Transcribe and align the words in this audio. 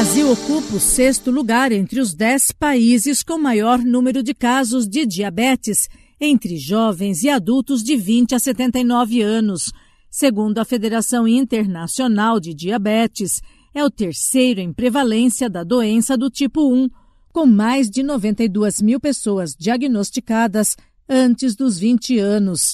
Brasil 0.00 0.32
ocupa 0.32 0.76
o 0.76 0.80
sexto 0.80 1.30
lugar 1.30 1.70
entre 1.72 2.00
os 2.00 2.14
dez 2.14 2.50
países 2.50 3.22
com 3.22 3.36
maior 3.36 3.78
número 3.80 4.22
de 4.22 4.32
casos 4.32 4.88
de 4.88 5.04
diabetes 5.04 5.90
entre 6.18 6.56
jovens 6.56 7.22
e 7.22 7.28
adultos 7.28 7.82
de 7.82 7.98
20 7.98 8.34
a 8.34 8.38
79 8.38 9.20
anos. 9.20 9.70
Segundo 10.10 10.58
a 10.58 10.64
Federação 10.64 11.28
Internacional 11.28 12.40
de 12.40 12.54
Diabetes, 12.54 13.42
é 13.74 13.84
o 13.84 13.90
terceiro 13.90 14.58
em 14.58 14.72
prevalência 14.72 15.50
da 15.50 15.62
doença 15.62 16.16
do 16.16 16.30
tipo 16.30 16.72
1, 16.72 16.88
com 17.30 17.44
mais 17.44 17.90
de 17.90 18.02
92 18.02 18.80
mil 18.80 18.98
pessoas 18.98 19.54
diagnosticadas 19.54 20.78
antes 21.06 21.54
dos 21.54 21.78
20 21.78 22.18
anos. 22.18 22.72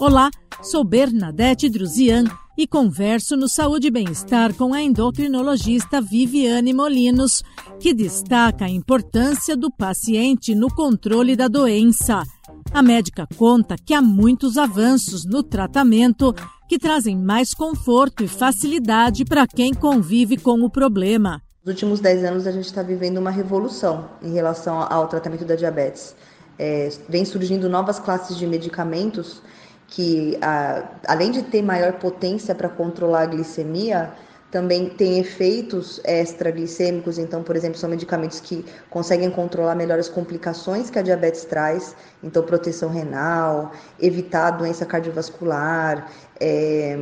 Olá, 0.00 0.28
sou 0.60 0.82
Bernadette 0.82 1.70
Druzian 1.70 2.24
e 2.56 2.66
converso 2.66 3.36
no 3.36 3.48
Saúde 3.48 3.88
e 3.88 3.90
Bem-Estar 3.90 4.54
com 4.54 4.72
a 4.72 4.80
endocrinologista 4.80 6.00
Viviane 6.00 6.72
Molinos, 6.72 7.42
que 7.80 7.92
destaca 7.92 8.64
a 8.66 8.70
importância 8.70 9.56
do 9.56 9.70
paciente 9.70 10.54
no 10.54 10.68
controle 10.72 11.34
da 11.34 11.48
doença. 11.48 12.22
A 12.72 12.82
médica 12.82 13.26
conta 13.36 13.76
que 13.76 13.92
há 13.92 14.00
muitos 14.00 14.56
avanços 14.56 15.24
no 15.24 15.42
tratamento 15.42 16.34
que 16.68 16.78
trazem 16.78 17.16
mais 17.16 17.52
conforto 17.52 18.24
e 18.24 18.28
facilidade 18.28 19.24
para 19.24 19.46
quem 19.46 19.74
convive 19.74 20.36
com 20.36 20.62
o 20.62 20.70
problema. 20.70 21.42
Nos 21.64 21.72
últimos 21.74 22.00
10 22.00 22.24
anos, 22.24 22.46
a 22.46 22.52
gente 22.52 22.66
está 22.66 22.82
vivendo 22.82 23.18
uma 23.18 23.30
revolução 23.30 24.10
em 24.22 24.32
relação 24.32 24.80
ao 24.80 25.08
tratamento 25.08 25.44
da 25.44 25.56
diabetes. 25.56 26.14
É, 26.58 26.88
vem 27.08 27.24
surgindo 27.24 27.68
novas 27.68 27.98
classes 27.98 28.36
de 28.36 28.46
medicamentos 28.46 29.42
que, 29.86 30.36
a, 30.40 30.84
além 31.06 31.30
de 31.30 31.42
ter 31.42 31.62
maior 31.62 31.94
potência 31.94 32.54
para 32.54 32.68
controlar 32.68 33.22
a 33.22 33.26
glicemia, 33.26 34.12
também 34.54 34.88
tem 34.88 35.18
efeitos 35.18 36.00
extraglicêmicos, 36.04 37.18
então, 37.18 37.42
por 37.42 37.56
exemplo, 37.56 37.76
são 37.76 37.90
medicamentos 37.90 38.38
que 38.38 38.64
conseguem 38.88 39.28
controlar 39.28 39.74
melhor 39.74 39.98
as 39.98 40.08
complicações 40.08 40.90
que 40.90 40.96
a 40.96 41.02
diabetes 41.02 41.44
traz, 41.44 41.96
então 42.22 42.40
proteção 42.40 42.88
renal, 42.88 43.72
evitar 44.00 44.52
doença 44.52 44.86
cardiovascular, 44.86 46.08
é, 46.38 46.96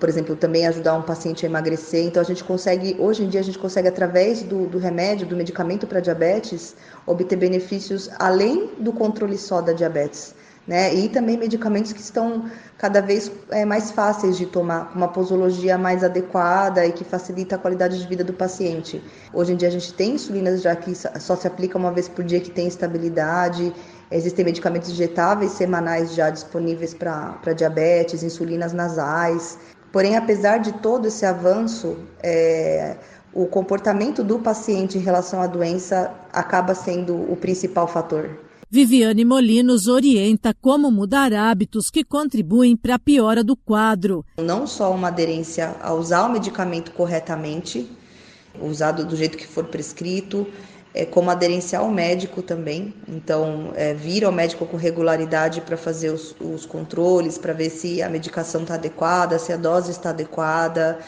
por 0.00 0.08
exemplo, 0.08 0.34
também 0.34 0.66
ajudar 0.66 0.94
um 0.94 1.02
paciente 1.02 1.44
a 1.44 1.48
emagrecer. 1.50 2.06
Então, 2.06 2.22
a 2.22 2.24
gente 2.24 2.42
consegue, 2.42 2.96
hoje 2.98 3.22
em 3.22 3.28
dia, 3.28 3.40
a 3.40 3.44
gente 3.44 3.58
consegue, 3.58 3.86
através 3.86 4.42
do, 4.42 4.66
do 4.66 4.78
remédio, 4.78 5.26
do 5.26 5.36
medicamento 5.36 5.86
para 5.86 6.00
diabetes, 6.00 6.74
obter 7.06 7.36
benefícios 7.36 8.08
além 8.18 8.70
do 8.78 8.94
controle 8.94 9.36
só 9.36 9.60
da 9.60 9.74
diabetes 9.74 10.34
né? 10.66 10.94
E 10.94 11.08
também 11.08 11.36
medicamentos 11.36 11.92
que 11.92 12.00
estão 12.00 12.50
cada 12.78 13.00
vez 13.00 13.30
é, 13.50 13.64
mais 13.64 13.90
fáceis 13.90 14.36
de 14.36 14.46
tomar, 14.46 14.92
uma 14.94 15.08
posologia 15.08 15.76
mais 15.76 16.02
adequada 16.02 16.84
e 16.86 16.92
que 16.92 17.04
facilita 17.04 17.56
a 17.56 17.58
qualidade 17.58 17.98
de 17.98 18.06
vida 18.06 18.24
do 18.24 18.32
paciente. 18.32 19.02
Hoje 19.32 19.52
em 19.52 19.56
dia 19.56 19.68
a 19.68 19.70
gente 19.70 19.92
tem 19.92 20.14
insulinas 20.14 20.62
já 20.62 20.74
que 20.74 20.94
só 20.94 21.36
se 21.36 21.46
aplica 21.46 21.78
uma 21.78 21.92
vez 21.92 22.08
por 22.08 22.24
dia 22.24 22.40
que 22.40 22.50
tem 22.50 22.66
estabilidade. 22.66 23.72
Existem 24.10 24.44
medicamentos 24.44 24.90
injetáveis 24.90 25.52
semanais 25.52 26.14
já 26.14 26.30
disponíveis 26.30 26.94
para 26.94 27.52
diabetes, 27.54 28.22
insulinas 28.22 28.72
nasais. 28.72 29.58
Porém, 29.92 30.16
apesar 30.16 30.58
de 30.58 30.72
todo 30.72 31.06
esse 31.06 31.24
avanço, 31.24 31.96
é, 32.22 32.96
o 33.32 33.46
comportamento 33.46 34.22
do 34.22 34.38
paciente 34.38 34.98
em 34.98 35.00
relação 35.00 35.40
à 35.40 35.46
doença 35.46 36.12
acaba 36.32 36.74
sendo 36.74 37.14
o 37.30 37.36
principal 37.36 37.86
fator. 37.86 38.30
Viviane 38.74 39.24
Molinos 39.24 39.86
orienta 39.86 40.52
como 40.52 40.90
mudar 40.90 41.32
hábitos 41.32 41.90
que 41.92 42.02
contribuem 42.02 42.76
para 42.76 42.96
a 42.96 42.98
piora 42.98 43.44
do 43.44 43.54
quadro. 43.54 44.26
Não 44.36 44.66
só 44.66 44.92
uma 44.92 45.06
aderência 45.06 45.76
a 45.80 45.94
usar 45.94 46.26
o 46.26 46.32
medicamento 46.32 46.90
corretamente, 46.90 47.88
usado 48.60 49.04
do 49.04 49.14
jeito 49.14 49.38
que 49.38 49.46
for 49.46 49.66
prescrito, 49.66 50.44
é, 50.92 51.04
como 51.04 51.30
aderência 51.30 51.78
ao 51.78 51.88
médico 51.88 52.42
também. 52.42 52.92
Então, 53.06 53.70
é, 53.76 53.94
vir 53.94 54.24
ao 54.24 54.32
médico 54.32 54.66
com 54.66 54.76
regularidade 54.76 55.60
para 55.60 55.76
fazer 55.76 56.10
os, 56.10 56.34
os 56.40 56.66
controles, 56.66 57.38
para 57.38 57.52
ver 57.52 57.70
se 57.70 58.02
a 58.02 58.08
medicação 58.08 58.62
está 58.62 58.74
adequada, 58.74 59.38
se 59.38 59.52
a 59.52 59.56
dose 59.56 59.92
está 59.92 60.10
adequada. 60.10 60.98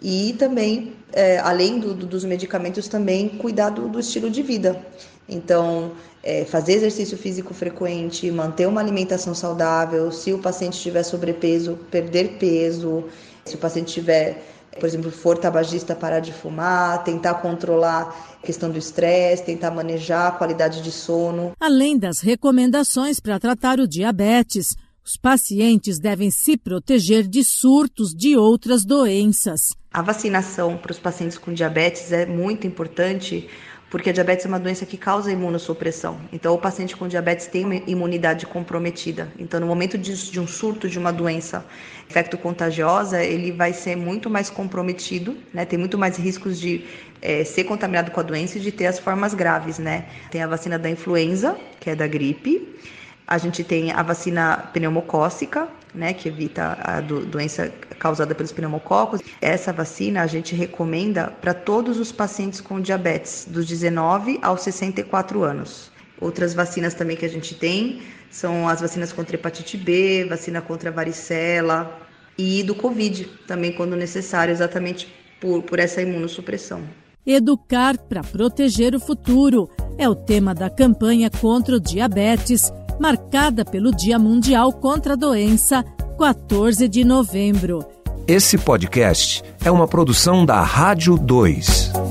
E 0.00 0.34
também, 0.38 0.92
é, 1.12 1.38
além 1.38 1.78
do, 1.78 1.94
do, 1.94 2.06
dos 2.06 2.24
medicamentos, 2.24 2.88
também 2.88 3.28
cuidar 3.28 3.70
do, 3.70 3.88
do 3.88 4.00
estilo 4.00 4.30
de 4.30 4.42
vida. 4.42 4.80
Então, 5.28 5.92
é, 6.22 6.44
fazer 6.44 6.74
exercício 6.74 7.16
físico 7.16 7.54
frequente, 7.54 8.30
manter 8.30 8.66
uma 8.66 8.80
alimentação 8.80 9.34
saudável, 9.34 10.10
se 10.10 10.32
o 10.32 10.38
paciente 10.38 10.78
tiver 10.78 11.02
sobrepeso, 11.02 11.78
perder 11.90 12.38
peso, 12.38 13.04
se 13.44 13.54
o 13.54 13.58
paciente 13.58 13.92
tiver, 13.92 14.42
por 14.78 14.86
exemplo, 14.86 15.10
for 15.10 15.38
tabagista, 15.38 15.94
parar 15.94 16.20
de 16.20 16.32
fumar, 16.32 17.04
tentar 17.04 17.34
controlar 17.34 18.36
a 18.42 18.46
questão 18.46 18.70
do 18.70 18.78
estresse, 18.78 19.44
tentar 19.44 19.70
manejar 19.70 20.28
a 20.28 20.32
qualidade 20.32 20.82
de 20.82 20.90
sono. 20.90 21.52
Além 21.60 21.98
das 21.98 22.20
recomendações 22.20 23.20
para 23.20 23.38
tratar 23.38 23.80
o 23.80 23.86
diabetes, 23.86 24.76
os 25.10 25.16
pacientes 25.16 25.98
devem 25.98 26.30
se 26.30 26.56
proteger 26.56 27.26
de 27.26 27.42
surtos 27.42 28.14
de 28.14 28.36
outras 28.36 28.84
doenças. 28.84 29.74
A 29.92 30.02
vacinação 30.02 30.76
para 30.76 30.92
os 30.92 31.00
pacientes 31.00 31.36
com 31.36 31.52
diabetes 31.52 32.12
é 32.12 32.24
muito 32.24 32.64
importante 32.64 33.48
porque 33.90 34.10
a 34.10 34.12
diabetes 34.12 34.44
é 34.46 34.48
uma 34.48 34.60
doença 34.60 34.86
que 34.86 34.96
causa 34.96 35.32
imunossupressão. 35.32 36.16
Então, 36.32 36.54
o 36.54 36.58
paciente 36.58 36.96
com 36.96 37.08
diabetes 37.08 37.48
tem 37.48 37.64
uma 37.64 37.74
imunidade 37.74 38.46
comprometida. 38.46 39.32
Então, 39.36 39.58
no 39.58 39.66
momento 39.66 39.98
de, 39.98 40.38
um 40.38 40.46
surto 40.46 40.88
de 40.88 40.96
uma 40.96 41.12
doença 41.12 41.66
infecto-contagiosa, 42.08 43.20
ele 43.20 43.50
vai 43.50 43.72
ser 43.72 43.96
muito 43.96 44.30
mais 44.30 44.48
comprometido, 44.48 45.36
né? 45.52 45.64
Tem 45.64 45.76
muito 45.76 45.98
mais 45.98 46.16
riscos 46.18 46.60
de 46.60 46.84
é, 47.20 47.42
ser 47.42 47.64
contaminado 47.64 48.12
com 48.12 48.20
a 48.20 48.22
doença 48.22 48.58
e 48.58 48.60
de 48.60 48.70
ter 48.70 48.86
as 48.86 49.00
formas 49.00 49.34
graves, 49.34 49.80
né? 49.80 50.06
Tem 50.30 50.40
a 50.40 50.46
vacina 50.46 50.78
da 50.78 50.88
influenza, 50.88 51.58
que 51.80 51.90
é 51.90 51.96
da 51.96 52.06
gripe. 52.06 52.78
A 53.26 53.38
gente 53.38 53.62
tem 53.62 53.92
a 53.92 54.02
vacina 54.02 54.70
pneumocócica, 54.72 55.68
né, 55.94 56.12
que 56.12 56.28
evita 56.28 56.78
a 56.82 57.00
do, 57.00 57.24
doença 57.24 57.72
causada 57.98 58.34
pelos 58.34 58.52
pneumococos. 58.52 59.20
Essa 59.40 59.72
vacina 59.72 60.22
a 60.22 60.26
gente 60.26 60.54
recomenda 60.54 61.32
para 61.40 61.54
todos 61.54 61.98
os 61.98 62.12
pacientes 62.12 62.60
com 62.60 62.80
diabetes, 62.80 63.46
dos 63.48 63.66
19 63.66 64.38
aos 64.42 64.62
64 64.62 65.42
anos. 65.42 65.90
Outras 66.20 66.54
vacinas 66.54 66.94
também 66.94 67.16
que 67.16 67.24
a 67.24 67.28
gente 67.28 67.54
tem 67.54 68.02
são 68.30 68.68
as 68.68 68.80
vacinas 68.80 69.12
contra 69.12 69.36
hepatite 69.36 69.76
B, 69.76 70.26
vacina 70.28 70.60
contra 70.60 70.90
varicela 70.90 71.98
e 72.36 72.62
do 72.62 72.74
Covid, 72.74 73.24
também 73.46 73.72
quando 73.72 73.96
necessário, 73.96 74.52
exatamente 74.52 75.12
por, 75.40 75.62
por 75.62 75.78
essa 75.78 76.00
imunossupressão. 76.00 76.82
Educar 77.26 77.98
para 77.98 78.22
proteger 78.22 78.94
o 78.94 79.00
futuro 79.00 79.68
é 79.98 80.08
o 80.08 80.14
tema 80.14 80.54
da 80.54 80.70
campanha 80.70 81.30
contra 81.30 81.76
o 81.76 81.80
diabetes 81.80 82.72
marcada 83.00 83.64
pelo 83.64 83.90
Dia 83.90 84.18
Mundial 84.18 84.72
contra 84.74 85.14
a 85.14 85.16
Doença, 85.16 85.82
14 86.18 86.86
de 86.86 87.02
novembro. 87.02 87.82
Esse 88.28 88.58
podcast 88.58 89.42
é 89.64 89.70
uma 89.70 89.88
produção 89.88 90.44
da 90.44 90.60
Rádio 90.60 91.16
2. 91.16 92.09